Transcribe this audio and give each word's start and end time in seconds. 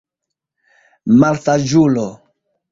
Malsaĝulo! 1.25 2.09